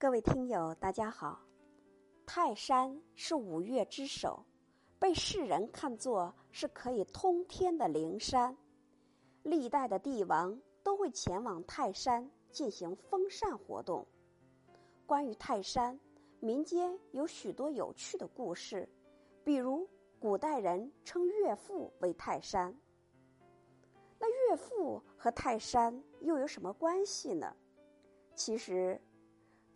[0.00, 1.40] 各位听友，大家好。
[2.24, 4.46] 泰山是五岳之首，
[4.96, 8.56] 被世人看作是可以通天的灵山。
[9.42, 14.06] 历代的帝王都会前往泰山进行封禅活动。
[15.04, 15.98] 关于泰山，
[16.38, 18.88] 民间有许多有趣的故事，
[19.42, 19.84] 比如
[20.20, 22.72] 古代人称岳父为泰山。
[24.20, 27.52] 那岳父和泰山又有什么关系呢？
[28.36, 28.96] 其实。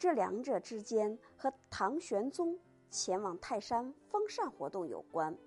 [0.03, 2.59] 这两者之间和唐玄宗
[2.91, 5.39] 前往泰山封禅活动有关。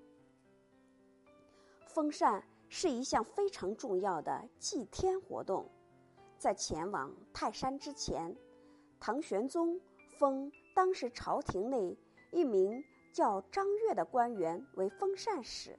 [1.88, 5.70] 封禅是一项非常重要的祭天活动，
[6.38, 8.34] 在前往泰山之前，
[8.98, 9.78] 唐玄宗
[10.18, 11.98] 封当时朝廷内
[12.32, 15.78] 一名叫张悦的官员为封禅使，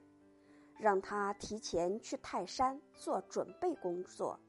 [0.77, 4.39] 让他提前去泰山做准备工作。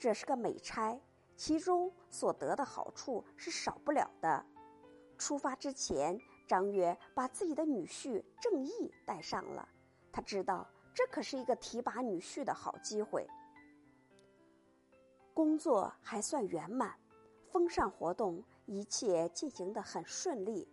[0.00, 1.00] 这是个美差。
[1.40, 4.44] 其中所得的好处是少不了的。
[5.16, 9.66] 出发之前，张悦把自己的女婿郑义带上了。
[10.12, 13.26] 他知道这可是一个提拔女婿的好机会。
[15.32, 16.94] 工作还算圆满，
[17.50, 20.68] 封禅活动一切进行的很顺利。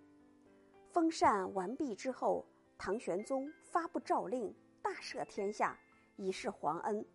[0.92, 2.46] 封禅完毕之后，
[2.78, 5.80] 唐玄宗发布诏令，大赦天下，
[6.18, 7.06] 以示皇恩。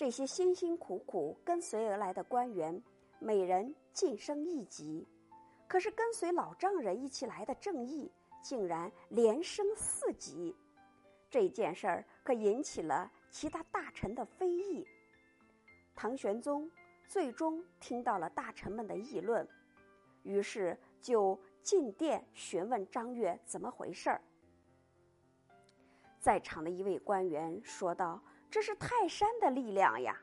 [0.00, 2.82] 这些辛辛苦苦跟随而来的官员，
[3.18, 5.06] 每人晋升一级，
[5.68, 8.10] 可是跟随老丈人一起来的正义
[8.42, 10.56] 竟然连升四级，
[11.28, 14.88] 这件事儿可引起了其他大臣的非议。
[15.94, 16.70] 唐玄宗
[17.06, 19.46] 最终听到了大臣们的议论，
[20.22, 24.22] 于是就进殿询问张悦怎么回事儿。
[26.18, 28.18] 在场的一位官员说道。
[28.50, 30.16] 这是泰山的力量呀！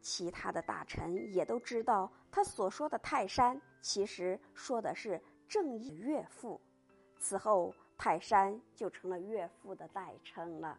[0.00, 6.60] 其他的大臣也都知道，他所说的泰山，其实说的是正义岳父。
[7.18, 10.78] 此后，泰山就成了岳父的代称了。